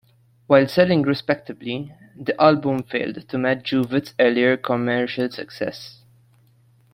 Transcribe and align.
While 0.47 0.67
selling 0.67 1.03
respectably, 1.03 1.93
the 2.19 2.33
album 2.41 2.81
failed 2.81 3.29
to 3.29 3.37
match 3.37 3.65
Juvet's 3.69 4.15
earlier 4.19 4.57
commercial 4.57 5.29
success. 5.29 5.99